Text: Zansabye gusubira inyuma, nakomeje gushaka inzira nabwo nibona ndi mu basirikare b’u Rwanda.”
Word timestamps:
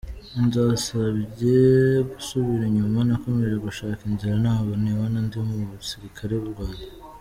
Zansabye 0.53 1.57
gusubira 2.11 2.63
inyuma, 2.67 2.97
nakomeje 3.07 3.55
gushaka 3.65 4.01
inzira 4.09 4.35
nabwo 4.43 4.71
nibona 4.81 5.17
ndi 5.25 5.37
mu 5.47 5.53
basirikare 5.71 6.33
b’u 6.41 6.51
Rwanda.” 6.53 6.83